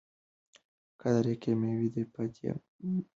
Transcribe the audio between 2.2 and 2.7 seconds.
دې دیار